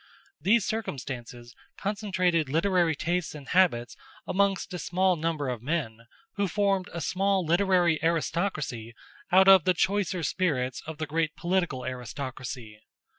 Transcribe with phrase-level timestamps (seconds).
[0.39, 6.89] These circumstances concentrated literary tastes and habits amongst a small number of men, who formed
[6.91, 8.95] a small literary aristocracy
[9.31, 12.79] out of the choicer spirits of the great political aristocracy.